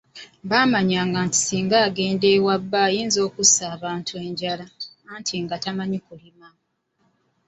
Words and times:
Baamanyanga 0.49 1.19
nti 1.27 1.37
singa 1.45 1.77
agenda 1.87 2.25
ewa 2.35 2.55
bba 2.61 2.79
ayinza 2.87 3.19
okussa 3.27 3.63
abantu 3.75 4.13
enjala, 4.25 4.65
anti 5.13 5.35
nga 5.43 5.55
tamanyi 5.63 5.99
kulima. 6.07 6.47